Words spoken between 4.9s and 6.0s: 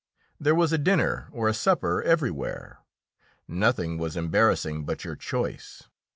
your choice.